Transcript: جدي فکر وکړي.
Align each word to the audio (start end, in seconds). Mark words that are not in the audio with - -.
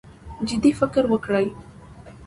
جدي 0.47 0.71
فکر 0.79 1.03
وکړي. 1.13 1.47